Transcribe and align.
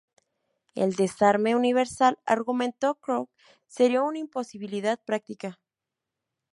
El 0.73 0.93
desarme 0.95 1.55
universal, 1.55 2.17
argumentó 2.25 2.95
Crowe, 2.95 3.29
sería 3.67 4.01
una 4.01 4.17
imposibilidad 4.17 4.99
práctica. 5.05 5.59